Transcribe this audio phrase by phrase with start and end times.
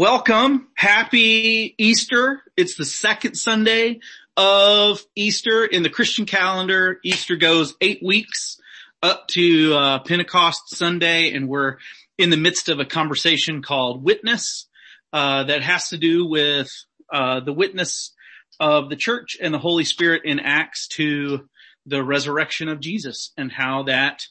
[0.00, 0.66] welcome.
[0.76, 2.40] Happy Easter.
[2.56, 4.00] It's the second Sunday
[4.34, 6.98] of Easter in the Christian calendar.
[7.04, 8.58] Easter goes eight weeks
[9.02, 11.76] up to uh, Pentecost Sunday and we're
[12.16, 14.68] in the midst of a conversation called Witness
[15.12, 16.70] uh, that has to do with
[17.12, 18.14] uh, the witness
[18.58, 21.46] of the church and the Holy Spirit in Acts to
[21.84, 24.22] the resurrection of Jesus and how that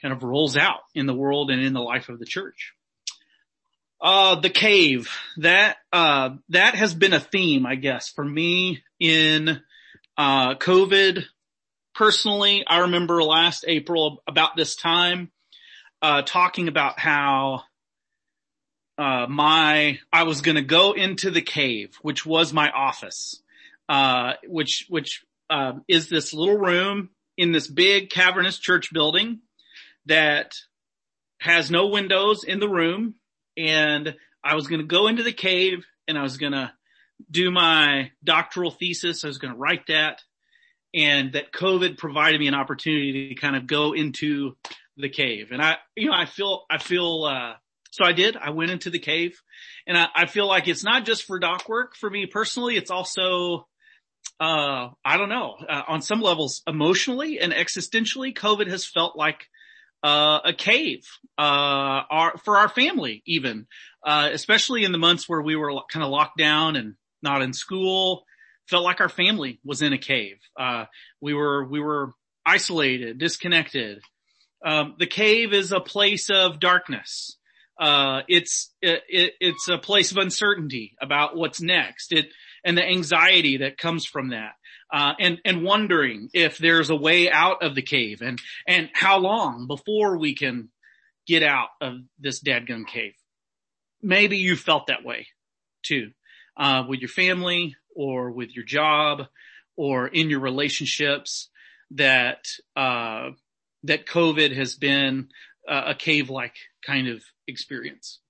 [0.00, 2.72] kind of rolls out in the world and in the life of the church.
[4.04, 5.08] Uh, the cave
[5.38, 9.62] that, uh, that has been a theme, I guess, for me in,
[10.18, 11.24] uh, COVID.
[11.94, 15.32] Personally, I remember last April about this time,
[16.02, 17.62] uh, talking about how,
[18.98, 23.42] uh, my, I was going to go into the cave, which was my office,
[23.88, 29.40] uh, which, which, uh, is this little room in this big cavernous church building
[30.04, 30.56] that
[31.40, 33.14] has no windows in the room
[33.56, 36.72] and I was going to go into the cave and I was going to
[37.30, 39.24] do my doctoral thesis.
[39.24, 40.22] I was going to write that
[40.94, 44.56] and that COVID provided me an opportunity to kind of go into
[44.96, 45.48] the cave.
[45.50, 47.54] And I, you know, I feel, I feel, uh,
[47.90, 49.40] so I did, I went into the cave
[49.86, 52.76] and I, I feel like it's not just for doc work for me personally.
[52.76, 53.66] It's also,
[54.40, 59.48] uh, I don't know, uh, on some levels emotionally and existentially, COVID has felt like
[60.04, 61.40] uh, a cave, uh,
[62.10, 63.66] our, for our family even,
[64.06, 67.54] uh, especially in the months where we were kind of locked down and not in
[67.54, 68.24] school,
[68.68, 70.36] felt like our family was in a cave.
[70.60, 70.84] Uh,
[71.22, 72.12] we were, we were
[72.44, 74.02] isolated, disconnected.
[74.62, 77.38] Um, the cave is a place of darkness.
[77.80, 82.12] Uh, it's, it, it's a place of uncertainty about what's next.
[82.12, 82.26] It,
[82.62, 84.52] and the anxiety that comes from that
[84.94, 89.18] uh, and and wondering if there's a way out of the cave and and how
[89.18, 90.68] long before we can
[91.26, 93.14] get out of this dadgum cave.
[94.00, 95.26] Maybe you felt that way
[95.82, 96.12] too,
[96.56, 99.26] uh, with your family or with your job
[99.76, 101.48] or in your relationships
[101.90, 103.30] that uh,
[103.82, 105.28] that COVID has been
[105.66, 106.56] a cave-like
[106.86, 108.20] kind of experience.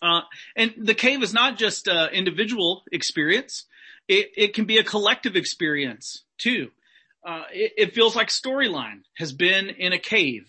[0.00, 0.22] Uh,
[0.56, 3.66] and the cave is not just an individual experience
[4.08, 6.70] it, it can be a collective experience too.
[7.26, 10.48] Uh, it, it, feels like storyline has been in a cave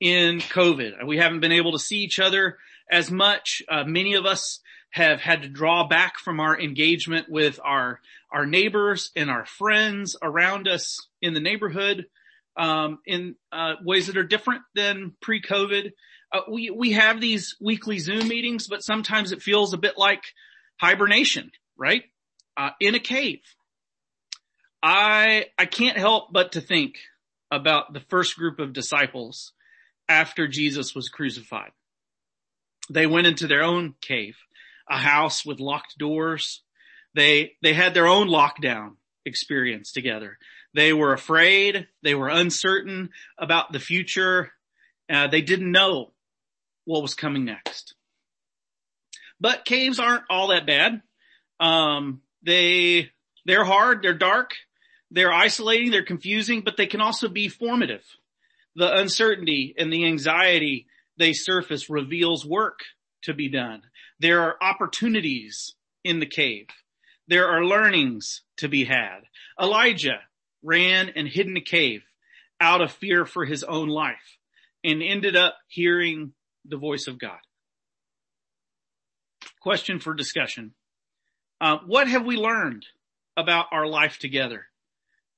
[0.00, 1.04] in COVID.
[1.06, 2.58] We haven't been able to see each other
[2.90, 3.62] as much.
[3.68, 4.60] Uh, many of us
[4.90, 8.00] have had to draw back from our engagement with our
[8.30, 12.06] our neighbors and our friends around us in the neighborhood
[12.56, 15.92] um, in uh, ways that are different than pre-COVID.
[16.32, 20.22] Uh, we we have these weekly Zoom meetings, but sometimes it feels a bit like
[20.80, 22.04] hibernation, right?
[22.56, 23.40] Uh, in a cave.
[24.82, 26.96] I, I can't help but to think
[27.50, 29.52] about the first group of disciples
[30.08, 31.72] after Jesus was crucified.
[32.90, 34.36] They went into their own cave,
[34.88, 36.62] a house with locked doors.
[37.14, 40.38] They, they had their own lockdown experience together.
[40.74, 41.86] They were afraid.
[42.02, 44.52] They were uncertain about the future.
[45.10, 46.12] Uh, they didn't know
[46.84, 47.94] what was coming next.
[49.40, 51.00] But caves aren't all that bad.
[51.60, 53.10] Um, they,
[53.46, 54.52] they're hard, they're dark,
[55.10, 58.04] they're isolating, they're confusing, but they can also be formative.
[58.76, 62.80] The uncertainty and the anxiety they surface reveals work
[63.22, 63.82] to be done.
[64.18, 66.66] There are opportunities in the cave.
[67.28, 69.20] There are learnings to be had.
[69.60, 70.20] Elijah
[70.62, 72.02] ran and hid in a cave
[72.60, 74.38] out of fear for his own life
[74.82, 76.32] and ended up hearing
[76.64, 77.38] the voice of God.
[79.60, 80.74] Question for discussion.
[81.64, 82.84] Uh, what have we learned
[83.38, 84.66] about our life together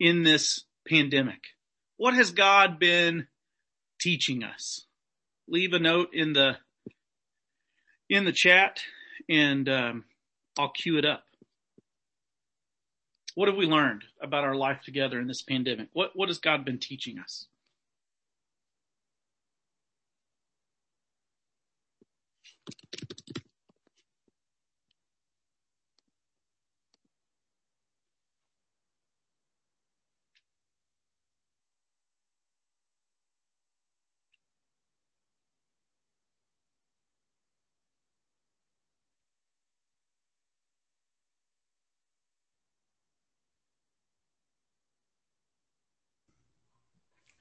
[0.01, 1.39] in this pandemic?
[1.99, 3.29] What has God been
[4.01, 4.87] teaching us?
[5.47, 6.57] Leave a note in the
[8.11, 8.81] in the chat,
[9.29, 10.05] and um,
[10.59, 11.23] I'll cue it up.
[13.37, 15.91] What have we learned about our life together in this pandemic?
[15.93, 17.47] What what has God been teaching us?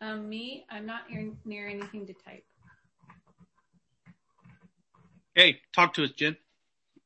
[0.06, 2.44] Um, me, I'm not near, near anything to type.
[5.34, 6.38] Hey, talk to us, Jen.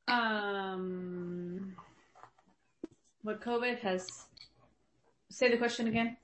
[0.07, 1.75] Um,
[3.21, 4.25] what COVID has.
[5.29, 6.17] Say the question again.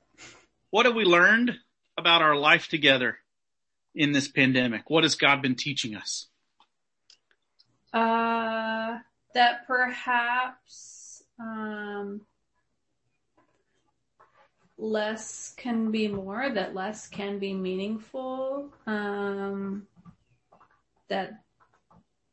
[0.69, 1.57] What have we learned
[1.97, 3.19] about our life together
[3.93, 4.89] in this pandemic?
[4.89, 6.27] What has God been teaching us?
[7.93, 8.97] Uh,
[9.33, 12.21] that perhaps um,
[14.77, 19.87] less can be more, that less can be meaningful, um,
[21.09, 21.41] that,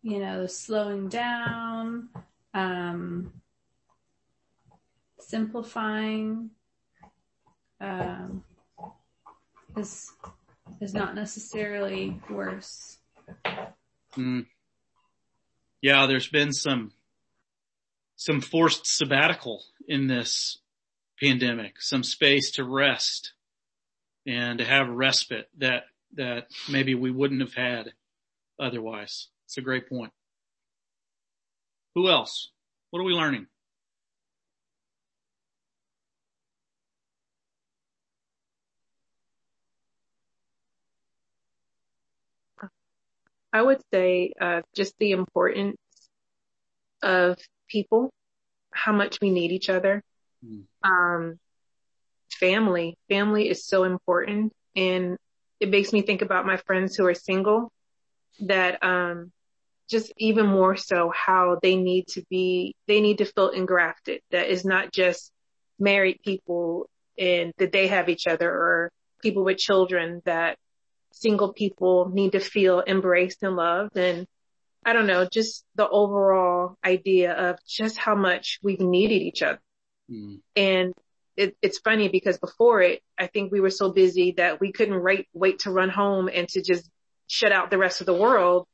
[0.03, 2.09] you know, slowing down,
[2.55, 3.33] um,
[5.21, 6.51] simplifying,
[7.81, 8.43] um,
[9.77, 10.11] is,
[10.81, 12.99] is not necessarily worse.
[14.17, 14.47] Mm.
[15.81, 16.93] Yeah, there's been some,
[18.17, 20.62] some forced sabbatical in this
[21.23, 23.35] pandemic, some space to rest
[24.27, 25.85] and to have respite that,
[26.15, 27.93] that maybe we wouldn't have had
[28.59, 29.29] otherwise.
[29.47, 30.13] It's a great point.
[31.95, 32.51] Who else?
[32.91, 33.47] What are we learning?
[43.53, 45.77] I would say uh, just the importance
[47.03, 47.37] of
[47.69, 48.11] people,
[48.73, 50.03] how much we need each other.
[50.45, 50.65] Mm.
[50.83, 51.39] Um,
[52.31, 55.17] family, family is so important, and
[55.61, 57.71] it makes me think about my friends who are single.
[58.41, 59.31] That um,
[59.89, 64.21] just even more so how they need to be, they need to feel engrafted.
[64.31, 65.31] That is not just
[65.79, 68.91] married people and that they have each other or
[69.21, 70.57] people with children that
[71.13, 73.97] single people need to feel embraced and loved.
[73.97, 74.27] And
[74.85, 79.61] I don't know, just the overall idea of just how much we've needed each other.
[80.13, 80.41] Mm.
[80.57, 80.95] And
[81.37, 85.03] it, it's funny because before it, I think we were so busy that we couldn't
[85.03, 86.89] wait, wait to run home and to just
[87.27, 88.67] shut out the rest of the world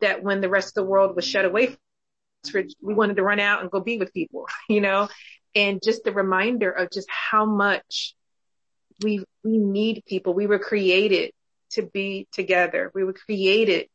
[0.00, 1.76] that when the rest of the world was shut away,
[2.52, 5.08] we wanted to run out and go be with people, you know,
[5.54, 8.14] and just the reminder of just how much
[9.02, 10.34] we, we need people.
[10.34, 11.32] We were created
[11.72, 12.90] to be together.
[12.94, 13.86] We were created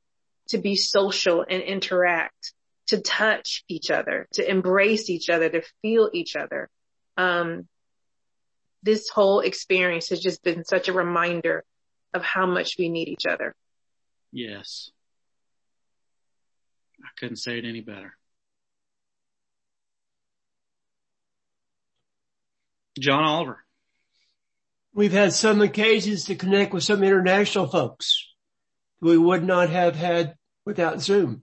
[0.50, 2.54] to be social and interact,
[2.88, 6.70] to touch each other, to embrace each other, to feel each other.
[7.18, 7.68] Um,
[8.84, 11.64] this whole experience has just been such a reminder
[12.14, 13.56] of how much we need each other.
[14.32, 14.92] Yes.
[17.04, 18.18] I couldn't say it any better.
[23.00, 23.66] John Oliver.
[24.94, 28.26] We've had some occasions to connect with some international folks
[29.02, 30.36] we would not have had
[30.66, 31.42] without Zoom.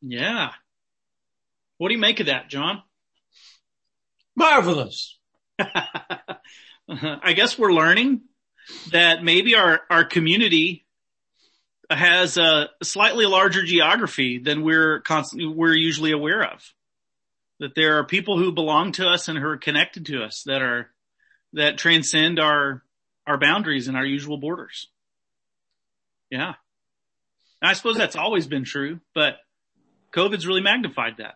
[0.00, 0.50] Yeah.
[1.78, 2.82] What do you make of that, John?
[4.36, 5.18] Marvelous.
[5.58, 8.22] I guess we're learning
[8.90, 10.86] that maybe our, our community
[11.90, 16.62] has a slightly larger geography than we're constantly, we're usually aware of.
[17.60, 20.62] That there are people who belong to us and who are connected to us that
[20.62, 20.90] are
[21.52, 22.82] that transcend our,
[23.26, 24.88] our boundaries and our usual borders.
[26.30, 26.54] Yeah.
[27.60, 29.36] I suppose that's always been true, but
[30.12, 31.34] COVID's really magnified that.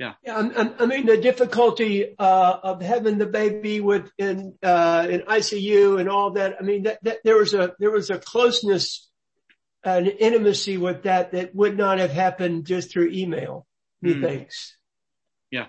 [0.00, 0.14] Yeah.
[0.24, 0.72] Yeah.
[0.78, 6.08] I, mean, the difficulty, uh, of having the baby with in, uh, in ICU and
[6.08, 6.56] all that.
[6.58, 9.10] I mean, that, that there was a, there was a closeness
[9.84, 13.66] an intimacy with that that would not have happened just through email,
[14.02, 14.76] methinks.
[15.52, 15.58] Mm.
[15.58, 15.66] Yeah.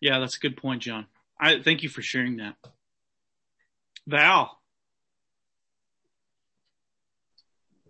[0.00, 1.06] Yeah, that's a good point, John.
[1.40, 2.56] I thank you for sharing that.
[4.06, 4.58] Val.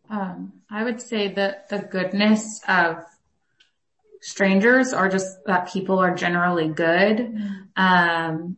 [0.08, 3.04] Um, I would say that the goodness of
[4.20, 7.34] strangers or just that people are generally good.
[7.76, 8.56] Um,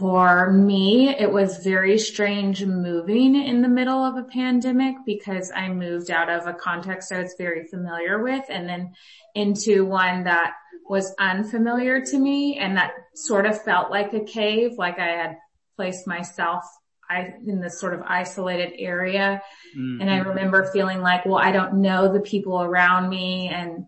[0.00, 5.68] for me, it was very strange moving in the middle of a pandemic because I
[5.68, 8.94] moved out of a context I was very familiar with and then
[9.34, 10.54] into one that
[10.88, 15.36] was unfamiliar to me and that sort of felt like a cave, like I had
[15.76, 16.64] placed myself
[17.08, 19.42] I, in this sort of isolated area.
[19.76, 20.00] Mm-hmm.
[20.00, 23.84] And I remember feeling like, well, I don't know the people around me and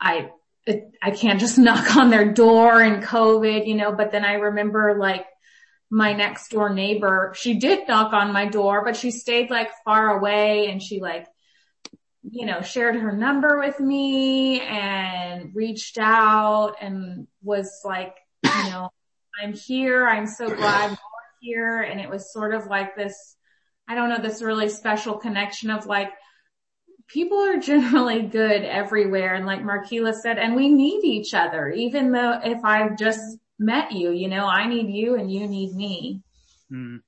[0.00, 0.30] I,
[1.02, 4.96] I can't just knock on their door in COVID, you know, but then I remember
[4.98, 5.26] like
[5.90, 10.16] my next door neighbor, she did knock on my door, but she stayed like far
[10.16, 11.26] away and she like
[12.22, 18.14] you know, shared her number with me and reached out and was like,
[18.44, 18.90] you know,
[19.42, 20.06] I'm here.
[20.06, 20.98] I'm so glad
[21.40, 21.80] you're here.
[21.82, 23.36] And it was sort of like this,
[23.88, 26.10] I don't know, this really special connection of like,
[27.12, 29.34] people are generally good everywhere.
[29.34, 33.20] And like Markila said, and we need each other, even though if I've just
[33.58, 36.20] met you, you know, I need you and you need me.
[36.72, 37.00] Mm.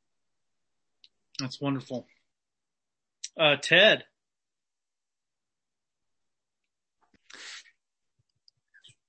[1.39, 2.07] That's wonderful.
[3.39, 4.05] Uh, Ted.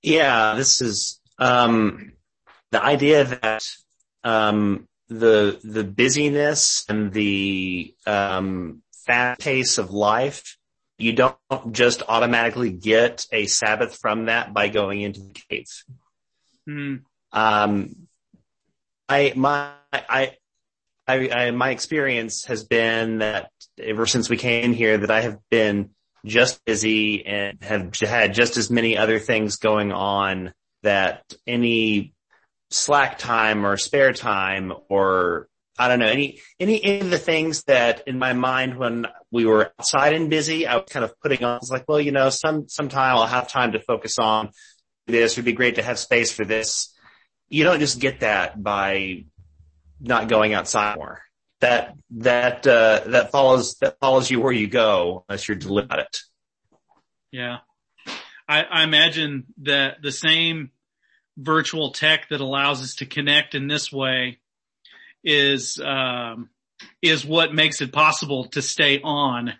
[0.02, 2.14] Yeah, this is um,
[2.72, 3.64] the idea that
[4.24, 10.58] um, the the busyness and the um, fast pace of life
[10.98, 11.38] you don't
[11.72, 15.68] just automatically get a Sabbath from that by going into the cave.
[16.66, 16.96] Hmm.
[17.32, 18.08] Um,
[19.10, 20.38] I, my, I,
[21.08, 25.40] I, I, my experience has been that ever since we came here that I have
[25.50, 25.90] been
[26.26, 32.14] just busy and have had just as many other things going on that any
[32.70, 38.08] slack time or spare time or I don't know, any, any, of the things that
[38.08, 41.56] in my mind when we were outside and busy, I was kind of putting on,
[41.56, 44.51] I was like, well, you know, some, sometime I'll have time to focus on
[45.08, 45.34] this.
[45.34, 46.94] It'd be great to have space for this.
[47.50, 49.25] You don't just get that by
[50.00, 51.22] not going outside more.
[51.62, 56.20] That, that, uh, that follows, that follows you where you go unless you're deliberate.
[57.32, 57.60] Yeah.
[58.48, 60.70] I, I imagine that the same
[61.36, 64.39] virtual tech that allows us to connect in this way
[65.24, 66.50] is, um,
[67.01, 69.53] is what makes it possible to stay on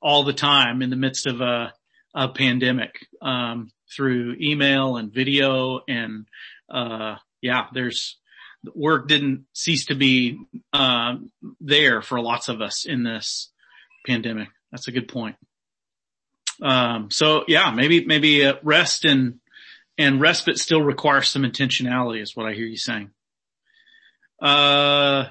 [0.00, 1.72] all the time in the midst of a,
[2.14, 6.26] a pandemic, um, through email and video and,
[6.70, 8.18] uh, yeah, there's,
[8.74, 10.38] work didn't cease to be,
[10.72, 11.14] uh,
[11.60, 13.50] there for lots of us in this
[14.06, 14.48] pandemic.
[14.70, 15.36] That's a good point.
[16.60, 19.40] Um, so yeah, maybe, maybe uh, rest and,
[19.96, 23.10] and respite still requires some intentionality is what I hear you saying.
[24.40, 25.26] Uh,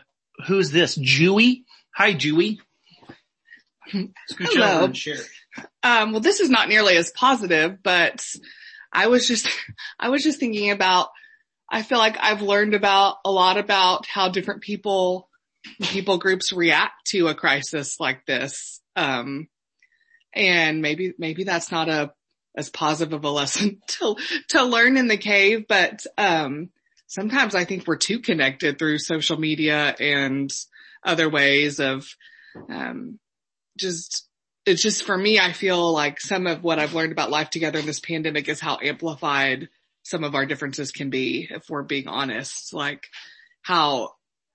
[0.46, 0.98] who's this?
[0.98, 1.64] Jewy?
[1.96, 2.60] Hi, Jewy.
[3.94, 4.86] Scooch Hello.
[4.86, 5.18] and share.
[5.84, 8.26] Um, well, this is not nearly as positive, but
[8.92, 9.48] I was just,
[10.00, 11.10] I was just thinking about,
[11.70, 15.30] I feel like I've learned about a lot about how different people,
[15.82, 18.82] people groups react to a crisis like this.
[18.96, 19.48] Um,
[20.34, 22.12] and maybe, maybe that's not a,
[22.56, 24.16] as positive of a lesson to,
[24.50, 26.70] to learn in the cave, but, um,
[27.08, 30.52] sometimes I think we're too connected through social media and
[31.04, 32.06] other ways of,
[32.70, 33.20] um,
[33.78, 34.28] just,
[34.66, 37.80] it's just for me, I feel like some of what I've learned about life together
[37.80, 39.70] in this pandemic is how amplified
[40.04, 43.08] some of our differences can be, if we're being honest, like
[43.62, 44.12] how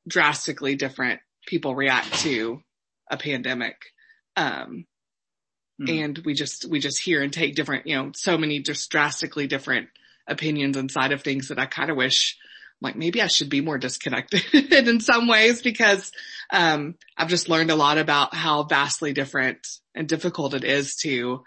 [0.07, 2.63] drastically different people react to
[3.11, 3.77] a pandemic.
[4.37, 4.87] Um,
[5.81, 6.03] mm.
[6.05, 9.47] and we just, we just hear and take different, you know, so many just drastically
[9.47, 9.89] different
[10.27, 12.37] opinions inside of things that I kind of wish
[12.83, 16.11] like maybe I should be more disconnected in some ways because
[16.53, 21.45] um, I've just learned a lot about how vastly different and difficult it is to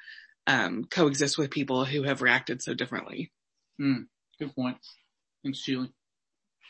[0.48, 3.32] um, coexist with people who have reacted so differently.
[3.80, 4.06] Mm,
[4.40, 4.78] good point.
[5.44, 5.92] Thanks, Julie.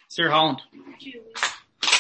[0.09, 0.61] Sarah Holland.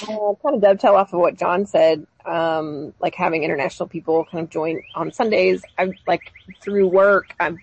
[0.01, 4.43] Uh, kind of dovetail off of what John said, um, like having international people kind
[4.43, 5.63] of join on Sundays.
[5.77, 6.31] I've like
[6.61, 7.57] through work, I've,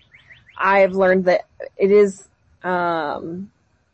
[0.57, 1.45] I've learned that
[1.77, 2.27] it is,
[2.63, 3.51] um,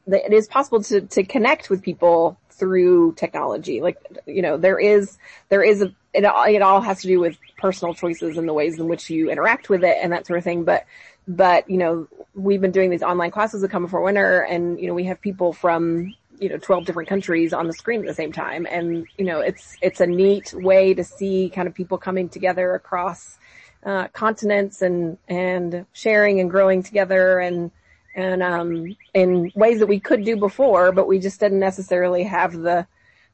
[0.08, 3.82] it is possible to, to connect with people through technology.
[3.82, 5.18] Like, you know, there is,
[5.50, 8.54] there is a, it, all, it all has to do with personal choices and the
[8.54, 10.64] ways in which you interact with it and that sort of thing.
[10.64, 10.86] But,
[11.28, 14.88] but, you know, we've been doing these online classes that come before winter and, you
[14.88, 18.14] know, we have people from, you know, 12 different countries on the screen at the
[18.14, 18.68] same time.
[18.70, 22.74] And, you know, it's, it's a neat way to see kind of people coming together
[22.74, 23.38] across,
[23.86, 27.72] uh, continents and, and sharing and growing together and,
[28.16, 32.54] and um, in ways that we could do before, but we just didn't necessarily have
[32.54, 32.88] the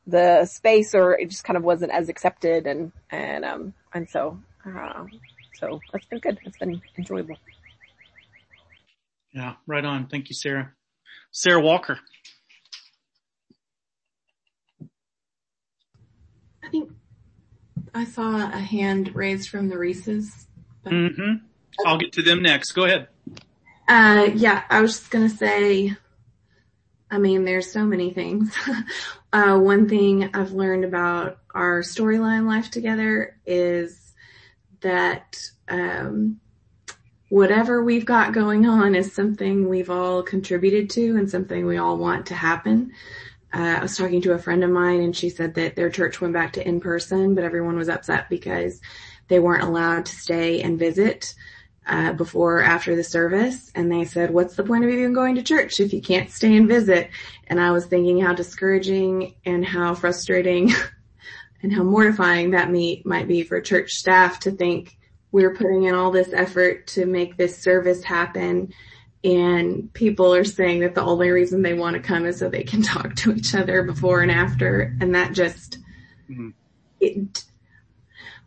[0.07, 4.39] the space, or it just kind of wasn't as accepted, and and um, and so
[4.65, 5.05] uh,
[5.53, 6.39] so that's been good.
[6.45, 7.39] It's been enjoyable.
[9.33, 10.07] Yeah, right on.
[10.07, 10.71] Thank you, Sarah.
[11.31, 11.99] Sarah Walker.
[16.63, 16.91] I think
[17.93, 20.47] I saw a hand raised from the Reeses.
[20.83, 21.45] But- Mm-hmm.
[21.85, 22.71] I'll get to them next.
[22.71, 23.09] Go ahead.
[23.87, 25.95] Uh, yeah, I was just gonna say,
[27.11, 28.53] I mean, there's so many things.
[29.33, 34.13] uh, one thing I've learned about our storyline life together is
[34.81, 35.37] that,
[35.67, 36.39] um,
[37.29, 41.97] whatever we've got going on is something we've all contributed to and something we all
[41.97, 42.91] want to happen.
[43.53, 46.21] Uh, I was talking to a friend of mine and she said that their church
[46.21, 48.81] went back to in person, but everyone was upset because
[49.27, 51.33] they weren't allowed to stay and visit
[51.87, 55.43] uh, before after the service and they said, what's the point of even going to
[55.43, 57.09] church if you can't stay and visit?
[57.47, 60.73] And I was thinking how discouraging and how frustrating
[61.63, 64.97] and how mortifying that me, might be for church staff to think
[65.31, 68.73] we're putting in all this effort to make this service happen
[69.25, 72.63] and people are saying that the only reason they want to come is so they
[72.63, 75.79] can talk to each other before and after and that just
[76.29, 76.49] mm-hmm.
[76.99, 77.43] it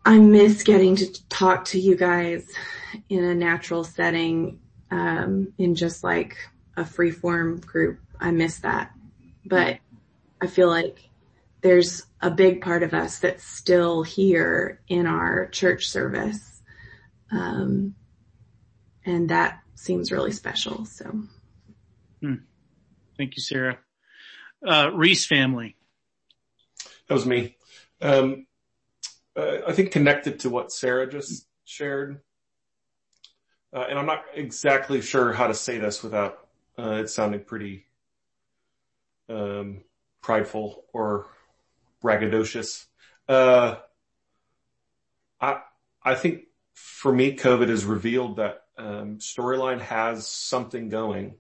[0.05, 2.49] I miss getting to talk to you guys
[3.09, 6.37] in a natural setting, um, in just like
[6.77, 8.01] a free form group.
[8.21, 8.93] I miss that,
[9.45, 9.79] but
[10.41, 11.09] I feel like
[11.61, 16.63] there's a big part of us that's still here in our church service.
[17.31, 17.95] Um,
[19.05, 20.85] and that seems really special.
[20.85, 21.23] So.
[22.21, 22.35] Hmm.
[23.17, 23.79] Thank you, Sarah.
[24.67, 25.77] Uh, Reese family.
[27.09, 27.57] That was me.
[28.01, 28.47] Um,
[29.39, 32.21] I think connected to what Sarah just shared,
[33.73, 37.87] uh, and I'm not exactly sure how to say this without uh, it sounding pretty
[39.29, 39.83] um,
[40.23, 41.27] prideful or
[42.03, 42.87] braggadocious.
[43.29, 43.77] Uh,
[45.41, 45.61] I
[46.03, 51.35] I think for me, COVID has revealed that um, Storyline has something going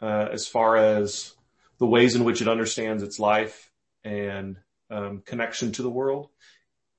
[0.00, 1.34] uh, as far as
[1.78, 3.70] the ways in which it understands its life
[4.04, 4.56] and
[4.90, 6.28] um, connection to the world.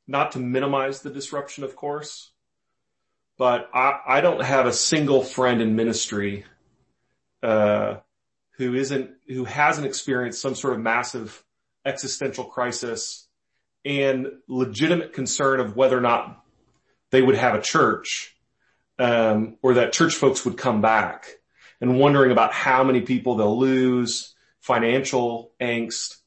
[0.07, 2.31] Not to minimize the disruption, of course,
[3.37, 6.45] but I, I don't have a single friend in ministry
[7.41, 7.97] uh,
[8.57, 11.43] who isn't who hasn't experienced some sort of massive
[11.85, 13.27] existential crisis
[13.83, 16.43] and legitimate concern of whether or not
[17.11, 18.35] they would have a church
[18.97, 21.27] um, or that church folks would come back
[21.81, 26.17] and wondering about how many people they'll lose, financial angst.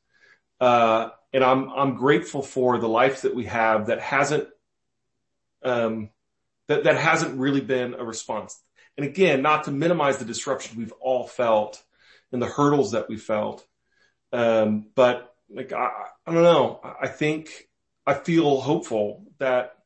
[0.61, 4.49] Uh, and I'm, I'm grateful for the life that we have that hasn't,
[5.63, 6.11] um,
[6.69, 8.61] that, that hasn't really been a response.
[8.97, 11.83] And again, not to minimize the disruption we've all felt
[12.33, 13.67] and the hurdles that we felt.
[14.33, 15.91] Um, but like, I,
[16.27, 16.81] I don't know.
[17.01, 17.69] I think
[18.07, 19.77] I feel hopeful that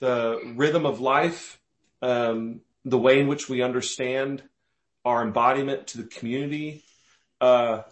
[0.00, 1.60] the rhythm of life,
[2.02, 4.42] um, the way in which we understand
[5.04, 6.82] our embodiment to the community.
[7.40, 7.82] Uh,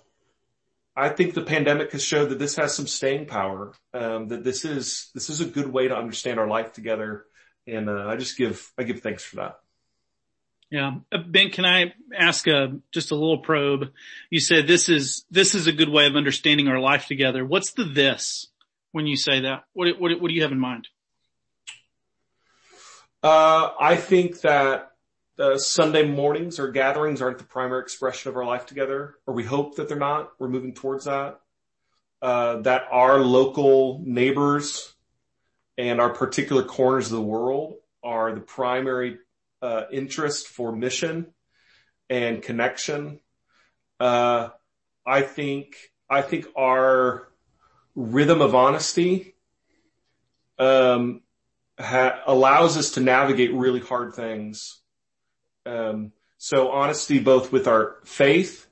[0.99, 3.73] I think the pandemic has showed that this has some staying power.
[3.95, 7.25] Um, that this is this is a good way to understand our life together,
[7.67, 9.61] and uh, I just give I give thanks for that.
[10.71, 13.93] Yeah, uh, Ben, can I ask a just a little probe?
[14.29, 17.45] You said this is this is a good way of understanding our life together.
[17.45, 18.49] What's the this
[18.91, 19.65] when you say that?
[19.75, 20.89] What what what do you have in mind?
[23.23, 24.93] Uh, I think that
[25.39, 29.45] uh, Sunday mornings or gatherings aren't the primary expression of our life together, or we
[29.45, 30.31] hope that they're not.
[30.39, 31.41] We're moving towards that.
[32.21, 34.93] Uh, that our local neighbors
[35.77, 39.19] and our particular corners of the world are the primary
[39.63, 41.29] uh, interest for mission
[42.11, 43.21] and connection.
[44.01, 44.49] Uh,
[45.07, 45.77] I think
[46.11, 47.29] I think our
[47.95, 49.37] rhythm of honesty
[50.59, 51.23] um,
[51.79, 54.81] ha- allows us to navigate really hard things.
[55.69, 58.67] Um, so honesty both with our faith,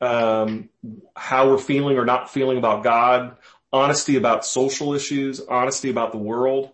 [0.00, 0.68] um,
[1.16, 3.36] how we're feeling or not feeling about God,
[3.72, 6.70] honesty about social issues, honesty about the world.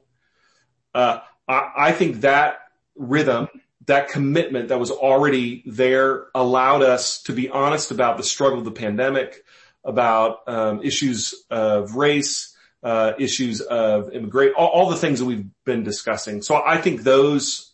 [0.94, 2.58] Uh, I, I think that
[2.96, 3.48] rhythm,
[3.86, 8.64] that commitment that was already there allowed us to be honest about the struggle of
[8.64, 9.42] the pandemic,
[9.84, 15.46] about um, issues of race, uh, issues of immigration, all, all, the things that we've
[15.64, 16.42] been discussing.
[16.42, 17.71] So I think those,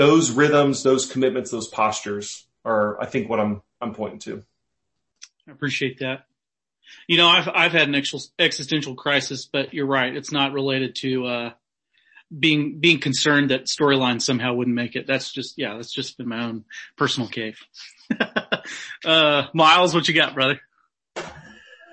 [0.00, 4.42] those rhythms, those commitments, those postures are, I think what I'm, I'm pointing to.
[5.46, 6.24] I appreciate that.
[7.06, 8.02] You know, I've, I've had an
[8.38, 10.16] existential crisis, but you're right.
[10.16, 11.50] It's not related to, uh,
[12.36, 15.06] being, being concerned that storyline somehow wouldn't make it.
[15.06, 16.64] That's just, yeah, that's just been my own
[16.96, 17.58] personal cave.
[19.04, 20.60] uh, Miles, what you got, brother?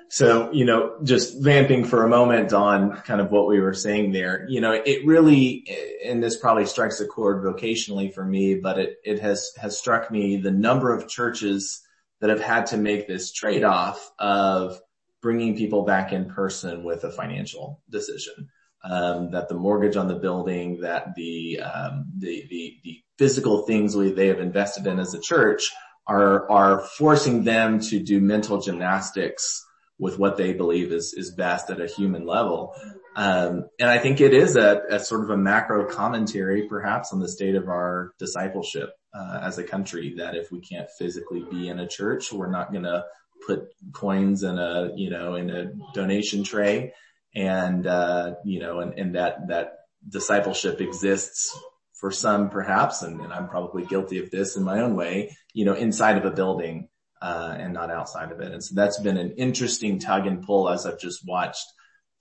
[0.10, 4.14] So, you know, just vamping for a moment on kind of what we were saying
[4.14, 5.68] there, you know, it really,
[6.06, 10.10] and this probably strikes a chord vocationally for me, but it, it has, has struck
[10.10, 11.82] me the number of churches
[12.22, 14.80] that have had to make this trade-off of
[15.22, 18.50] bringing people back in person with a financial decision.
[18.84, 23.96] Um, that the mortgage on the building, that the, um, the, the, the physical things
[23.96, 25.74] we, they have invested in as a church
[26.06, 29.67] are, are forcing them to do mental gymnastics
[30.00, 32.74] with what they believe is, is best at a human level.
[33.16, 37.20] Um, and I think it is a, a, sort of a macro commentary perhaps on
[37.20, 41.68] the state of our discipleship, uh, as a country that if we can't physically be
[41.68, 43.06] in a church, we're not going to
[43.48, 46.94] put coins in a, you know, in a donation tray
[47.34, 51.58] and, uh, you know, and, and that, that discipleship exists
[52.00, 55.66] for some perhaps, and, and I'm probably guilty of this in my own way, you
[55.66, 56.90] know, inside of a building
[57.22, 58.52] uh, and not outside of it.
[58.52, 61.66] And so that's been an interesting tug and pull as I've just watched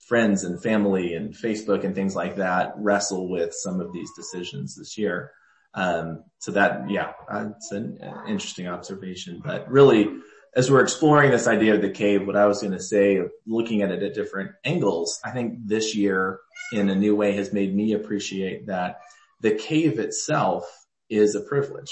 [0.07, 4.75] friends and family and Facebook and things like that wrestle with some of these decisions
[4.75, 5.31] this year.
[5.73, 10.09] Um, so that, yeah, uh, it's an interesting observation, but really
[10.55, 13.83] as we're exploring this idea of the cave, what I was going to say, looking
[13.83, 16.39] at it at different angles, I think this year
[16.73, 18.99] in a new way has made me appreciate that
[19.41, 20.65] the cave itself
[21.09, 21.91] is a privilege.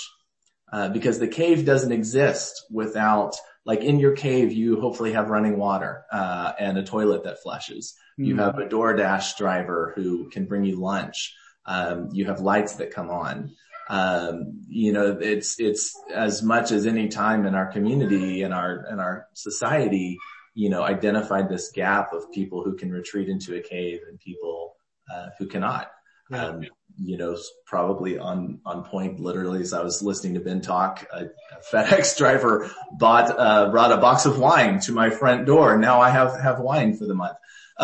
[0.71, 5.57] Uh, because the cave doesn't exist without like in your cave you hopefully have running
[5.57, 8.25] water uh, and a toilet that flushes mm.
[8.25, 8.39] you hmm.
[8.39, 13.09] have a DoorDash driver who can bring you lunch Um, you have lights that come
[13.09, 13.51] on.
[13.89, 18.85] Um, you know, it's, it's as much as any time in our community and our,
[18.91, 20.17] in our society,
[20.53, 24.75] you know, identified this gap of people who can retreat into a cave and people,
[25.13, 25.91] uh, who cannot.
[26.29, 26.45] Yeah.
[26.45, 26.65] Um,
[27.01, 31.25] you know, probably on, on point literally as I was listening to Ben talk, a,
[31.71, 35.77] FedEx driver bought, uh, brought a box of wine to my front door.
[35.77, 37.37] Now I have, have wine for the month.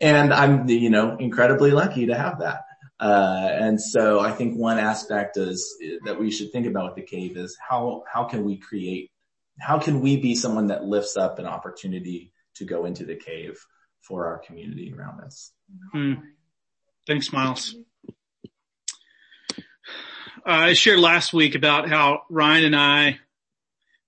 [0.00, 2.62] and I'm, you know, incredibly lucky to have that.
[2.98, 7.10] Uh, and so I think one aspect is that we should think about with the
[7.10, 9.10] cave is how, how can we create,
[9.58, 13.58] how can we be someone that lifts up an opportunity to go into the cave
[14.02, 15.52] for our community around us?
[15.92, 16.14] Hmm.
[17.06, 17.74] Thanks, Miles.
[19.58, 19.62] Uh,
[20.44, 23.18] I shared last week about how Ryan and I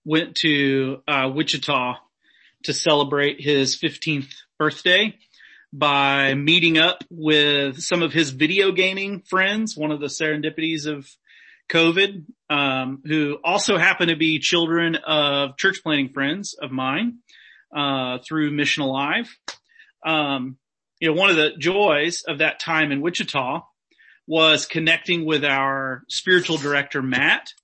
[0.04, 1.96] went to uh, Wichita
[2.64, 5.16] to celebrate his 15th birthday
[5.72, 11.08] by meeting up with some of his video gaming friends, one of the serendipities of
[11.70, 17.18] COVID, um, who also happen to be children of church planting friends of mine
[17.74, 19.34] uh, through Mission Alive.
[20.04, 20.58] Um,
[21.02, 23.62] you know, one of the joys of that time in Wichita
[24.28, 27.54] was connecting with our spiritual director, Matt,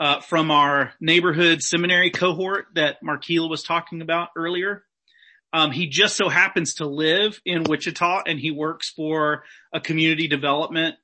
[0.00, 4.82] uh, from our neighborhood seminary cohort that Markila was talking about earlier.
[5.52, 10.26] Um, he just so happens to live in Wichita and he works for a community
[10.26, 10.94] development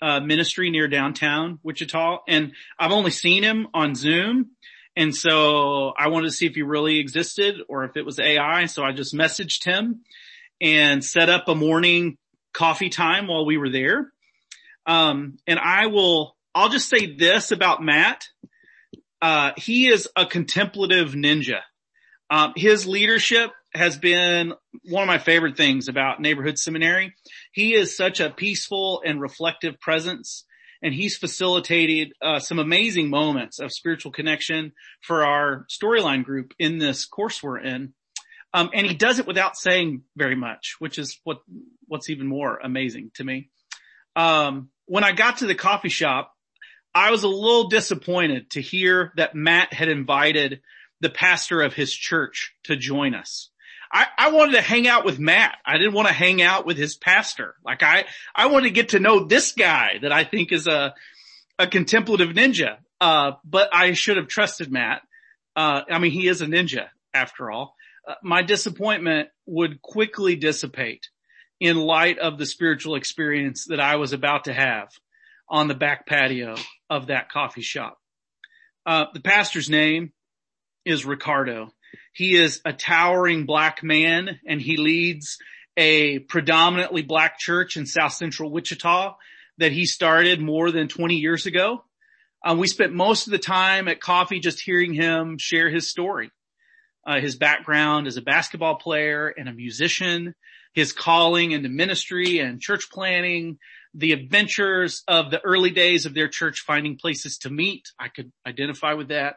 [0.00, 2.18] uh, ministry near downtown Wichita.
[2.28, 4.52] And I've only seen him on Zoom.
[4.94, 8.66] And so I wanted to see if he really existed or if it was AI.
[8.66, 10.02] So I just messaged him
[10.60, 12.16] and set up a morning
[12.52, 14.10] coffee time while we were there.
[14.86, 18.28] Um, and I will, I'll just say this about Matt.
[19.20, 21.60] Uh, he is a contemplative ninja.
[22.30, 27.14] Um, his leadership has been one of my favorite things about neighborhood seminary.
[27.52, 30.44] He is such a peaceful and reflective presence
[30.82, 36.78] and he's facilitated uh, some amazing moments of spiritual connection for our storyline group in
[36.78, 37.94] this course we're in.
[38.56, 41.42] Um, and he does it without saying very much, which is what,
[41.88, 43.50] what's even more amazing to me.
[44.16, 46.32] Um, when I got to the coffee shop,
[46.94, 50.62] I was a little disappointed to hear that Matt had invited
[51.02, 53.50] the pastor of his church to join us.
[53.92, 55.58] I, I wanted to hang out with Matt.
[55.66, 57.56] I didn't want to hang out with his pastor.
[57.62, 60.94] Like I, I wanted to get to know this guy that I think is a,
[61.58, 62.78] a contemplative ninja.
[63.02, 65.02] Uh, but I should have trusted Matt.
[65.54, 67.76] Uh, I mean, he is a ninja after all.
[68.22, 71.08] My disappointment would quickly dissipate
[71.60, 74.88] in light of the spiritual experience that I was about to have
[75.48, 76.56] on the back patio
[76.90, 77.98] of that coffee shop.
[78.84, 80.12] Uh, the pastor's name
[80.84, 81.72] is Ricardo.
[82.12, 85.38] He is a towering black man and he leads
[85.76, 89.16] a predominantly black church in South Central Wichita
[89.58, 91.82] that he started more than 20 years ago.
[92.44, 96.30] Uh, we spent most of the time at coffee just hearing him share his story
[97.06, 100.34] uh, his background as a basketball player and a musician,
[100.74, 103.58] his calling into ministry and church planting,
[103.94, 107.84] the adventures of the early days of their church finding places to meet.
[107.98, 109.36] I could identify with that.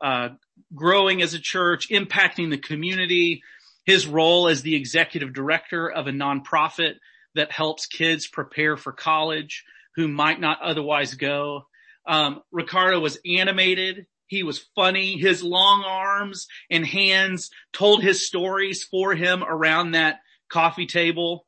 [0.00, 0.28] Uh,
[0.74, 3.42] growing as a church, impacting the community,
[3.84, 6.94] his role as the executive director of a nonprofit
[7.34, 9.64] that helps kids prepare for college
[9.96, 11.66] who might not otherwise go.
[12.06, 15.18] Um, Ricardo was animated he was funny.
[15.18, 21.46] His long arms and hands told his stories for him around that coffee table.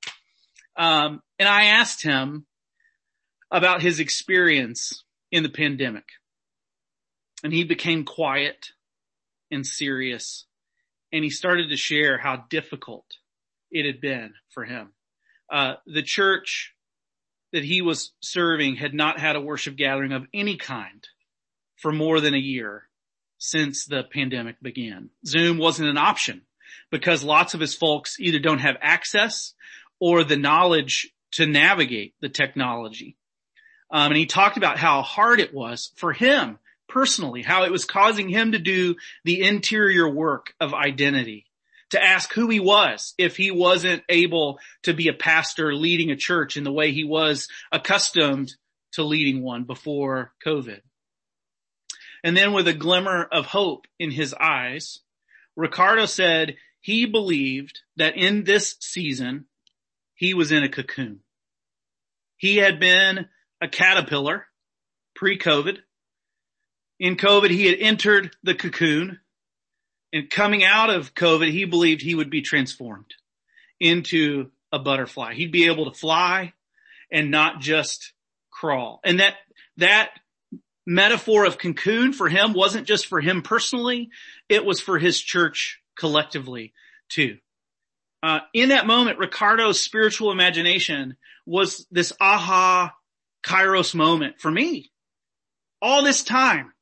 [0.76, 2.46] Um, and I asked him
[3.50, 6.04] about his experience in the pandemic.
[7.44, 8.68] And he became quiet
[9.50, 10.46] and serious.
[11.12, 13.06] And he started to share how difficult
[13.70, 14.92] it had been for him.
[15.50, 16.74] Uh, the church
[17.52, 21.06] that he was serving had not had a worship gathering of any kind
[21.80, 22.88] for more than a year
[23.38, 25.10] since the pandemic began.
[25.26, 26.42] Zoom wasn't an option
[26.90, 29.54] because lots of his folks either don't have access
[29.98, 33.16] or the knowledge to navigate the technology.
[33.90, 37.84] Um, and he talked about how hard it was for him personally, how it was
[37.84, 41.46] causing him to do the interior work of identity,
[41.90, 46.16] to ask who he was if he wasn't able to be a pastor leading a
[46.16, 48.52] church in the way he was accustomed
[48.92, 50.80] to leading one before COVID.
[52.22, 55.00] And then with a glimmer of hope in his eyes,
[55.56, 59.46] Ricardo said he believed that in this season,
[60.14, 61.20] he was in a cocoon.
[62.36, 63.28] He had been
[63.60, 64.46] a caterpillar
[65.14, 65.78] pre-COVID.
[66.98, 69.20] In COVID, he had entered the cocoon
[70.12, 73.14] and coming out of COVID, he believed he would be transformed
[73.78, 75.34] into a butterfly.
[75.34, 76.52] He'd be able to fly
[77.12, 78.12] and not just
[78.50, 79.00] crawl.
[79.04, 79.34] And that,
[79.76, 80.10] that
[80.86, 84.10] metaphor of cocoon for him wasn't just for him personally.
[84.48, 86.72] It was for his church collectively
[87.08, 87.38] too.
[88.22, 91.16] Uh, in that moment, Ricardo's spiritual imagination
[91.46, 92.92] was this aha
[93.44, 94.90] kairos moment for me.
[95.80, 96.72] All this time,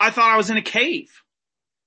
[0.00, 1.10] I thought I was in a cave.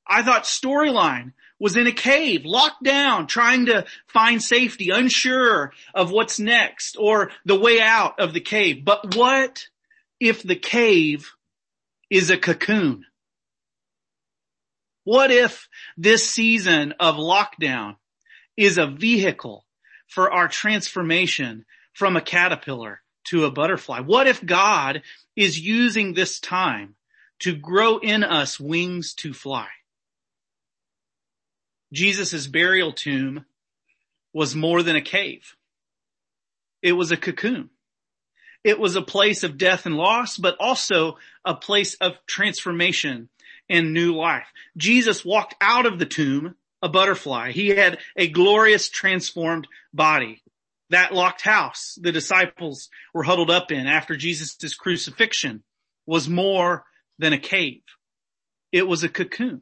[0.08, 6.12] I thought storyline was in a cave, locked down, trying to find safety, unsure of
[6.12, 8.84] what's next or the way out of the cave.
[8.84, 9.67] But what
[10.19, 11.32] if the cave
[12.13, 13.06] is a cocoon?
[15.04, 17.95] What if this season of lockdown
[18.56, 19.65] is a vehicle
[20.08, 24.02] for our transformation from a caterpillar to a butterfly?
[24.02, 25.02] What if God
[25.36, 26.93] is using this time
[27.39, 29.69] to grow in us wings to fly?
[31.91, 33.45] Jesus' burial tomb
[34.34, 35.56] was more than a cave.
[36.84, 37.71] It was a cocoon.
[38.63, 43.30] It was a place of death and loss, but also a place of transformation
[43.69, 44.47] and new life.
[44.78, 47.52] Jesus walked out of the tomb a butterfly.
[47.52, 50.41] He had a glorious transformed body.
[50.89, 55.63] That locked house the disciples were huddled up in after Jesus' crucifixion
[56.06, 56.84] was more
[57.17, 57.82] than a cave.
[58.71, 59.62] It was a cocoon.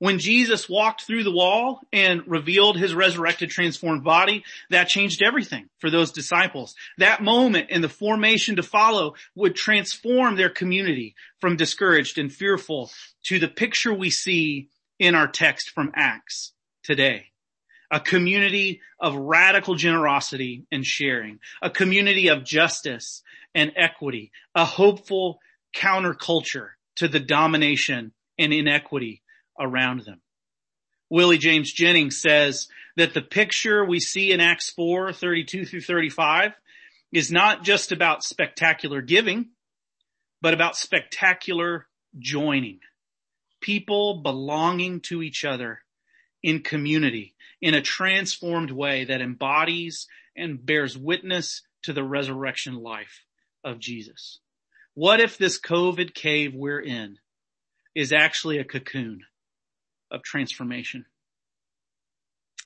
[0.00, 5.68] When Jesus walked through the wall and revealed his resurrected transformed body, that changed everything
[5.78, 6.74] for those disciples.
[6.98, 12.90] That moment and the formation to follow would transform their community from discouraged and fearful
[13.24, 16.52] to the picture we see in our text from Acts
[16.82, 17.26] today.
[17.90, 23.22] A community of radical generosity and sharing, a community of justice
[23.54, 25.38] and equity, a hopeful
[25.76, 29.22] counterculture to the domination and inequity
[29.58, 30.20] around them.
[31.10, 36.52] Willie James Jennings says that the picture we see in Acts 4, 32 through 35
[37.12, 39.50] is not just about spectacular giving,
[40.40, 41.86] but about spectacular
[42.18, 42.80] joining.
[43.60, 45.80] People belonging to each other
[46.42, 53.24] in community in a transformed way that embodies and bears witness to the resurrection life
[53.62, 54.40] of Jesus.
[54.94, 57.18] What if this COVID cave we're in
[57.94, 59.22] is actually a cocoon?
[60.10, 61.06] Of transformation.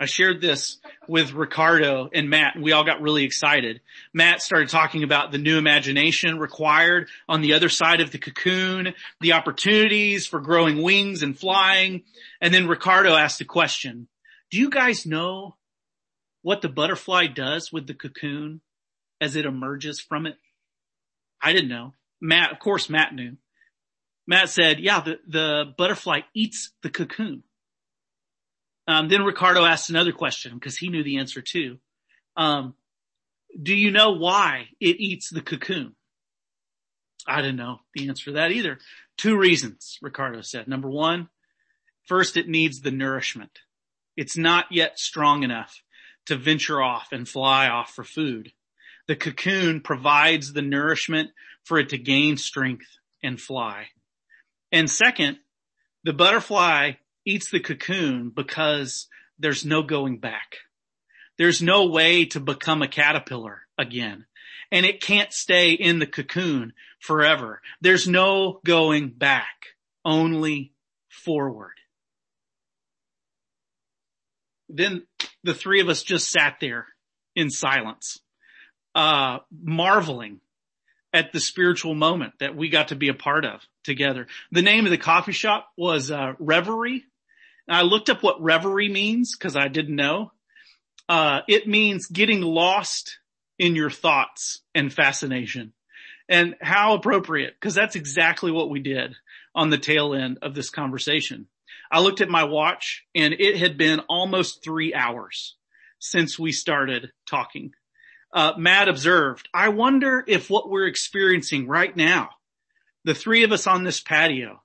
[0.00, 3.80] I shared this with Ricardo and Matt and we all got really excited.
[4.14, 8.94] Matt started talking about the new imagination required on the other side of the cocoon,
[9.20, 12.04] the opportunities for growing wings and flying.
[12.40, 14.06] And then Ricardo asked a question.
[14.52, 15.56] Do you guys know
[16.42, 18.60] what the butterfly does with the cocoon
[19.20, 20.36] as it emerges from it?
[21.42, 21.94] I didn't know.
[22.20, 23.36] Matt, of course Matt knew.
[24.28, 27.42] Matt said, yeah, the, the butterfly eats the cocoon.
[28.86, 31.78] Um, then Ricardo asked another question because he knew the answer too.
[32.36, 32.74] Um,
[33.60, 35.94] do you know why it eats the cocoon?
[37.26, 38.78] I didn't know the answer to that either.
[39.16, 40.68] Two reasons, Ricardo said.
[40.68, 41.30] Number one,
[42.04, 43.60] first it needs the nourishment.
[44.14, 45.82] It's not yet strong enough
[46.26, 48.52] to venture off and fly off for food.
[49.06, 51.30] The cocoon provides the nourishment
[51.64, 53.88] for it to gain strength and fly.
[54.70, 55.38] And second,
[56.04, 56.92] the butterfly
[57.24, 60.56] eats the cocoon because there's no going back.
[61.36, 64.26] There's no way to become a caterpillar again.
[64.70, 67.62] And it can't stay in the cocoon forever.
[67.80, 69.54] There's no going back,
[70.04, 70.72] only
[71.08, 71.74] forward.
[74.68, 75.06] Then
[75.42, 76.86] the three of us just sat there
[77.34, 78.20] in silence,
[78.94, 80.40] uh, marveling
[81.18, 84.28] at the spiritual moment that we got to be a part of together.
[84.52, 87.02] The name of the coffee shop was uh, Reverie.
[87.68, 90.30] I looked up what reverie means because I didn't know.
[91.08, 93.18] Uh, it means getting lost
[93.58, 95.72] in your thoughts and fascination.
[96.28, 99.16] And how appropriate because that's exactly what we did
[99.56, 101.48] on the tail end of this conversation.
[101.90, 105.56] I looked at my watch and it had been almost three hours
[105.98, 107.72] since we started talking
[108.32, 112.30] uh, Matt observed, I wonder if what we're experiencing right now,
[113.04, 114.62] the three of us on this patio,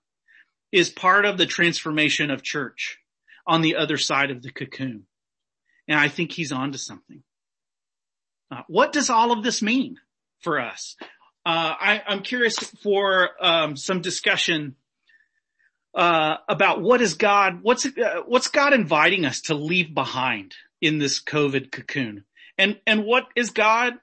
[0.72, 2.98] is part of the transformation of church
[3.46, 5.06] on the other side of the cocoon.
[5.88, 7.24] And I think he's onto something.
[8.52, 9.98] Uh, what does all of this mean
[10.42, 10.96] for us?
[11.46, 14.76] Uh, I, am curious for um, some discussion
[15.94, 21.00] uh, about what is God, what's uh, what's God inviting us to leave behind in
[21.00, 22.24] this COVID cocoon?
[22.58, 23.94] And, and what is God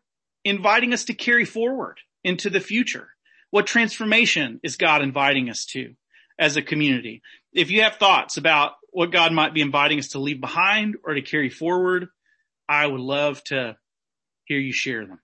[0.44, 3.08] inviting us to carry forward into the future?
[3.50, 5.94] What transformation is God inviting us to
[6.38, 7.22] as a community?
[7.52, 11.14] If you have thoughts about what God might be inviting us to leave behind or
[11.14, 12.08] to carry forward,
[12.68, 13.76] I would love to
[14.44, 15.20] hear you share them.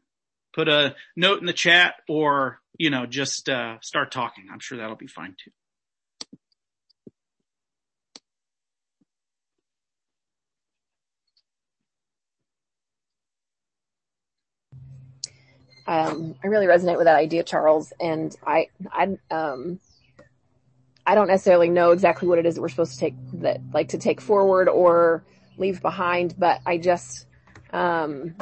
[0.55, 4.47] Put a note in the chat or, you know, just, uh, start talking.
[4.53, 5.51] I'm sure that'll be fine too.
[15.87, 19.79] Um, I really resonate with that idea, Charles, and I, I, um,
[21.07, 23.91] I don't necessarily know exactly what it is that we're supposed to take that, like
[23.91, 25.25] to take forward or
[25.57, 27.27] leave behind, but I just,
[27.73, 28.35] um,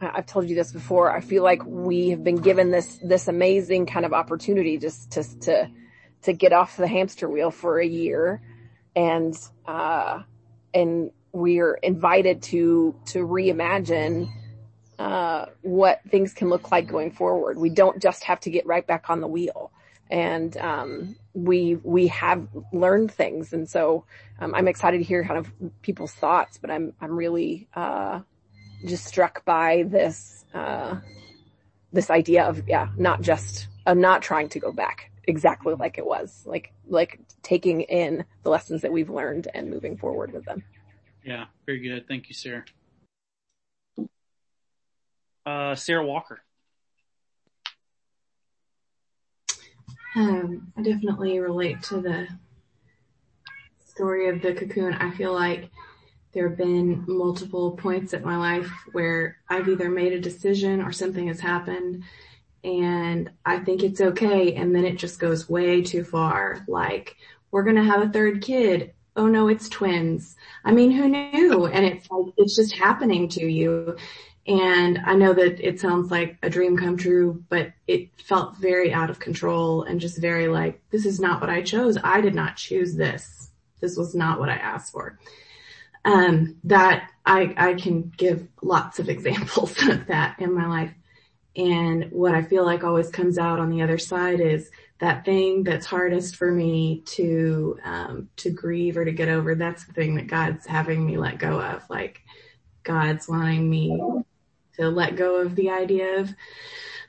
[0.00, 1.14] I've told you this before.
[1.14, 5.40] I feel like we have been given this, this amazing kind of opportunity just to,
[5.40, 5.70] to,
[6.22, 8.40] to get off the hamster wheel for a year
[8.96, 10.22] and, uh,
[10.72, 14.32] and we're invited to, to reimagine,
[14.98, 17.58] uh, what things can look like going forward.
[17.58, 19.70] We don't just have to get right back on the wheel
[20.10, 24.04] and um, we we have learned things, and so
[24.38, 26.58] um, I'm excited to hear kind of people's thoughts.
[26.58, 28.20] But I'm I'm really uh,
[28.86, 30.96] just struck by this uh,
[31.92, 36.42] this idea of yeah, not just not trying to go back exactly like it was,
[36.46, 40.64] like like taking in the lessons that we've learned and moving forward with them.
[41.24, 42.08] Yeah, very good.
[42.08, 42.64] Thank you, Sarah.
[45.48, 46.42] Uh, Sarah Walker.
[50.14, 52.28] Um, I definitely relate to the
[53.86, 54.92] story of the cocoon.
[54.92, 55.70] I feel like
[56.34, 60.92] there have been multiple points in my life where I've either made a decision or
[60.92, 62.02] something has happened
[62.62, 64.54] and I think it's okay.
[64.54, 66.62] And then it just goes way too far.
[66.68, 67.16] Like
[67.50, 68.92] we're going to have a third kid.
[69.16, 70.36] Oh no, it's twins.
[70.62, 71.66] I mean, who knew?
[71.66, 73.96] And it's like, it's just happening to you.
[74.48, 78.94] And I know that it sounds like a dream come true, but it felt very
[78.94, 81.98] out of control and just very like, this is not what I chose.
[82.02, 83.50] I did not choose this.
[83.80, 85.18] This was not what I asked for.
[86.06, 90.94] Um, that I, I can give lots of examples of that in my life.
[91.54, 95.62] And what I feel like always comes out on the other side is that thing
[95.62, 99.54] that's hardest for me to, um, to grieve or to get over.
[99.54, 101.82] That's the thing that God's having me let go of.
[101.90, 102.22] Like
[102.82, 104.00] God's wanting me
[104.78, 106.34] to let go of the idea of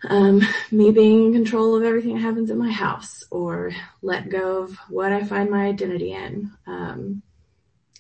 [0.08, 4.64] um, me being in control of everything that happens in my house or let go
[4.64, 6.52] of what I find my identity in.
[6.68, 7.22] Um,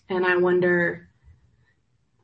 [0.08, 1.10] and I wonder,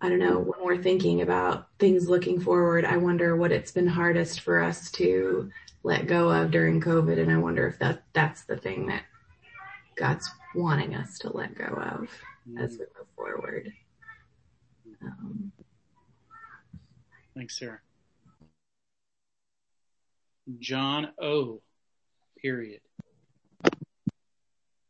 [0.01, 3.87] I don't know, when we're thinking about things looking forward, I wonder what it's been
[3.87, 5.51] hardest for us to
[5.83, 7.19] let go of during COVID.
[7.19, 9.03] And I wonder if that, that's the thing that
[9.95, 12.09] God's wanting us to let go of
[12.57, 13.73] as we move forward.
[15.03, 15.51] Um,
[17.35, 17.79] Thanks, Sarah.
[20.59, 21.61] John O.
[22.41, 22.81] Period.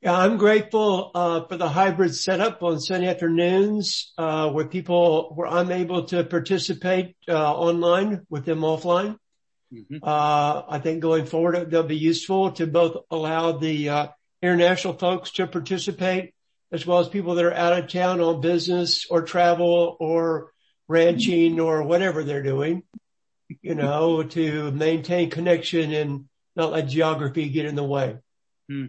[0.01, 5.47] Yeah, I'm grateful uh, for the hybrid setup on Sunday afternoons uh, where people where
[5.47, 9.17] I'm able to participate uh, online with them offline.
[9.73, 9.97] Mm-hmm.
[10.03, 14.07] Uh, I think going forward they'll be useful to both allow the uh,
[14.43, 16.35] international folks to participate
[16.71, 20.51] as well as people that are out of town on business or travel or
[20.87, 22.83] ranching or whatever they're doing,
[23.61, 28.17] you know, to maintain connection and not let geography get in the way.
[28.69, 28.87] Hmm.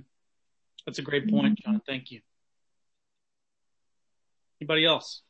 [0.87, 1.83] That's a great point, John.
[1.85, 2.21] Thank you.
[4.61, 5.23] Anybody else?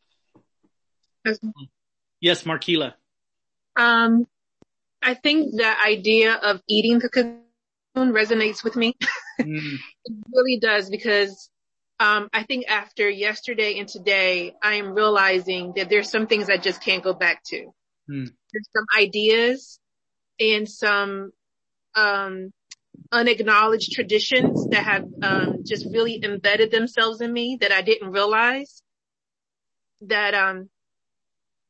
[2.21, 2.95] Yes, Markila.
[3.75, 4.27] Um,
[5.03, 7.43] I think the idea of eating the cocoon
[7.97, 8.95] resonates with me.
[9.41, 9.77] Mm.
[10.05, 11.51] it really does because
[11.99, 16.59] um, I think after yesterday and today, I am realizing that there's some things I
[16.59, 17.67] just can't go back to.
[18.09, 18.25] Hmm.
[18.53, 19.81] There's some ideas
[20.39, 21.31] and some,
[21.95, 22.53] um,
[23.13, 28.83] unacknowledged traditions that have, um, just really embedded themselves in me that I didn't realize
[30.03, 30.69] that, um,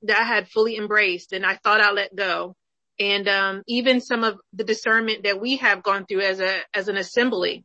[0.03, 2.57] that I had fully embraced and I thought I let go.
[2.99, 6.89] And, um, even some of the discernment that we have gone through as a, as
[6.89, 7.65] an assembly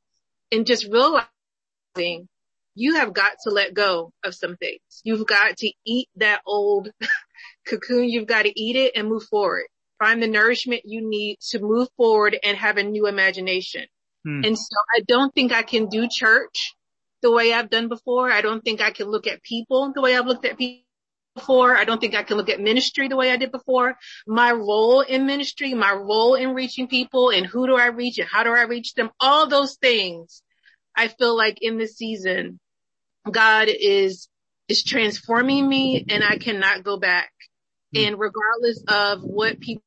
[0.51, 2.27] and just realizing
[2.75, 4.79] you have got to let go of some things.
[5.03, 6.91] You've got to eat that old
[7.67, 8.09] cocoon.
[8.09, 9.65] You've got to eat it and move forward.
[9.99, 13.85] Find the nourishment you need to move forward and have a new imagination.
[14.25, 14.41] Hmm.
[14.43, 16.75] And so I don't think I can do church
[17.21, 18.31] the way I've done before.
[18.31, 20.85] I don't think I can look at people the way I've looked at people
[21.35, 21.77] before.
[21.77, 23.95] I don't think I can look at ministry the way I did before.
[24.27, 28.27] My role in ministry, my role in reaching people and who do I reach and
[28.27, 29.09] how do I reach them?
[29.19, 30.41] All those things
[30.95, 32.59] I feel like in this season,
[33.29, 34.27] God is,
[34.67, 37.31] is transforming me and I cannot go back.
[37.95, 38.07] Mm.
[38.07, 39.83] And regardless of what people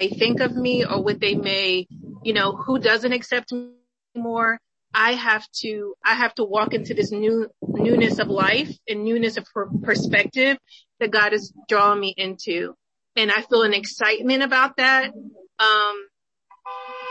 [0.00, 1.86] may think of me or what they may,
[2.22, 3.70] you know, who doesn't accept me
[4.14, 4.58] anymore,
[4.94, 9.36] I have to, I have to walk into this new newness of life and newness
[9.36, 10.56] of per- perspective
[11.00, 12.74] that God is drawing me into.
[13.16, 15.12] And I feel an excitement about that.
[15.58, 16.08] Um,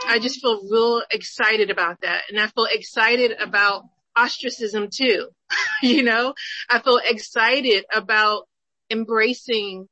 [0.08, 2.24] I just feel real excited about that.
[2.30, 3.84] And I feel excited about
[4.16, 5.30] ostracism too.
[5.84, 6.34] you know,
[6.70, 8.48] I feel excited about
[8.90, 9.88] embracing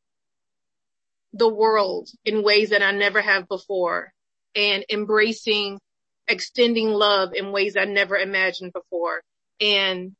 [1.33, 4.11] the world in ways that I never have before
[4.55, 5.79] and embracing
[6.27, 9.21] extending love in ways I never imagined before
[9.59, 10.15] and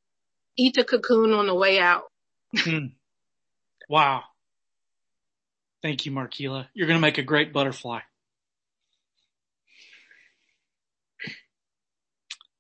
[0.58, 2.04] eat a cocoon on the way out.
[2.56, 2.88] hmm.
[3.90, 4.24] Wow.
[5.82, 6.68] Thank you, Markila.
[6.74, 8.02] You're going to make a great butterfly.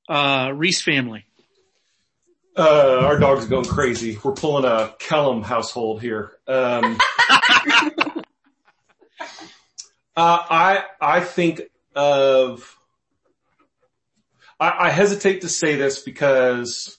[0.09, 1.25] Uh, Reese family.
[2.55, 4.17] Uh, our dog's going crazy.
[4.21, 6.33] We're pulling a Kellum household here.
[6.47, 6.97] Um,
[9.19, 9.25] uh,
[10.17, 11.61] I, I think
[11.95, 12.77] of,
[14.59, 16.97] I, I hesitate to say this because,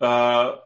[0.00, 0.56] uh,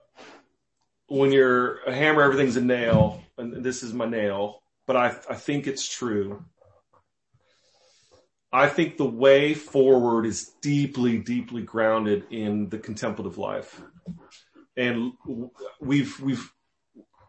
[1.06, 5.34] when you're a hammer, everything's a nail, and this is my nail, but I, I
[5.34, 6.44] think it's true.
[8.52, 13.80] I think the way forward is deeply, deeply grounded in the contemplative life.
[14.76, 15.12] And
[15.80, 16.52] we've, we've,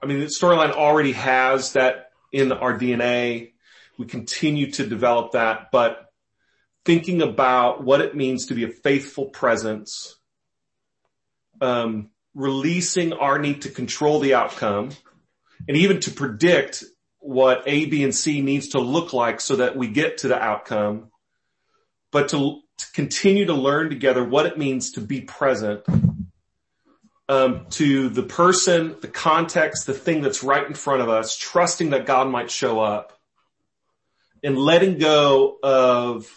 [0.01, 3.51] I mean, the storyline already has that in our DNA.
[3.99, 6.11] We continue to develop that, but
[6.85, 10.15] thinking about what it means to be a faithful presence,
[11.59, 14.89] um, releasing our need to control the outcome
[15.67, 16.83] and even to predict
[17.19, 20.41] what A, B, and C needs to look like so that we get to the
[20.41, 21.10] outcome
[22.11, 25.83] but to, to continue to learn together what it means to be present
[27.29, 31.91] um, to the person, the context, the thing that's right in front of us, trusting
[31.91, 33.17] that God might show up
[34.43, 36.29] and letting go of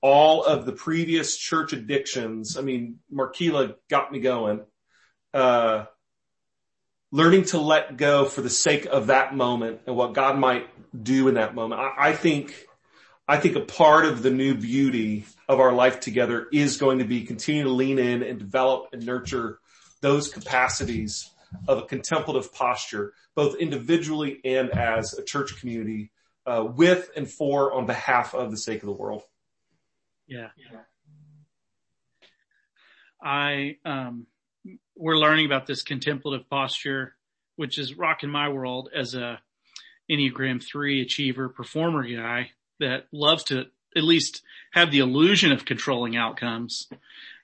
[0.00, 2.56] all of the previous church addictions.
[2.56, 4.64] I mean, Markila got me going.
[5.32, 5.86] Uh,
[7.10, 10.68] learning to let go for the sake of that moment and what God might
[11.00, 11.80] do in that moment.
[11.80, 12.66] I, I think
[13.26, 17.04] I think a part of the new beauty of our life together is going to
[17.04, 19.60] be continue to lean in and develop and nurture
[20.02, 21.30] those capacities
[21.66, 26.10] of a contemplative posture, both individually and as a church community,
[26.44, 29.22] uh, with and for on behalf of the sake of the world.
[30.26, 30.48] Yeah.
[33.22, 34.26] I, um,
[34.94, 37.16] we're learning about this contemplative posture,
[37.56, 39.40] which is rocking my world as a
[40.10, 42.50] Enneagram three achiever performer guy
[42.84, 43.66] that loves to
[43.96, 46.88] at least have the illusion of controlling outcomes.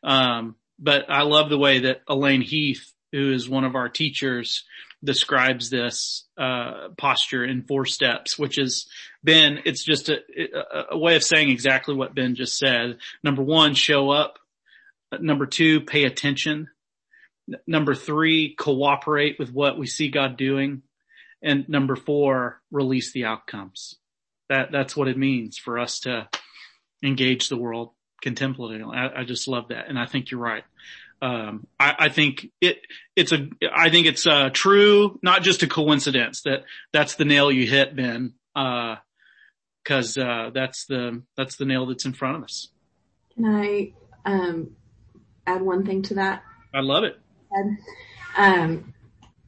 [0.03, 4.65] Um, but I love the way that Elaine Heath, who is one of our teachers,
[5.03, 8.87] describes this uh, posture in four steps, which is
[9.23, 9.61] Ben.
[9.65, 10.21] It's just a,
[10.91, 12.99] a, way of saying exactly what Ben just said.
[13.23, 14.39] Number one, show up.
[15.19, 16.69] Number two, pay attention.
[17.67, 20.83] Number three, cooperate with what we see God doing.
[21.43, 23.97] And number four, release the outcomes
[24.51, 26.29] that that's what it means for us to
[27.03, 27.93] engage the world
[28.23, 28.85] contemplatively.
[28.95, 30.65] I, I just love that, and I think you're right.
[31.23, 32.79] Um, I, I, think it
[33.15, 37.53] it's a I think it's uh, true, not just a coincidence that that's the nail
[37.53, 42.45] you hit, Ben, because uh, uh, that's the that's the nail that's in front of
[42.45, 42.69] us.
[43.35, 43.93] Can I
[44.25, 44.71] um,
[45.47, 46.43] add one thing to that?
[46.75, 47.19] I love it.
[48.37, 48.95] Um,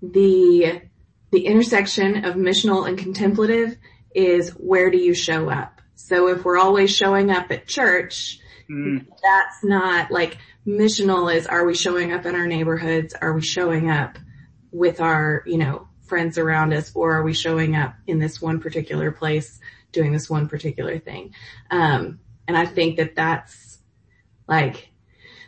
[0.02, 0.82] the
[1.30, 3.78] the intersection of missional and contemplative
[4.14, 5.80] is where do you show up?
[5.94, 9.06] So if we're always showing up at church, mm.
[9.22, 13.14] that's not like missional is are we showing up in our neighborhoods?
[13.14, 14.18] Are we showing up
[14.70, 18.60] with our, you know, friends around us or are we showing up in this one
[18.60, 19.60] particular place
[19.92, 21.34] doing this one particular thing?
[21.70, 23.78] Um, and I think that that's
[24.48, 24.90] like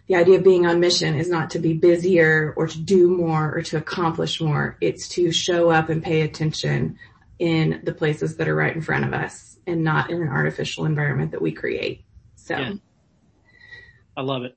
[0.07, 3.57] the idea of being on mission is not to be busier or to do more
[3.57, 4.77] or to accomplish more.
[4.81, 6.99] It's to show up and pay attention
[7.39, 10.85] in the places that are right in front of us and not in an artificial
[10.85, 12.05] environment that we create.
[12.37, 12.57] So.
[12.57, 12.72] Yeah.
[14.16, 14.57] I love it.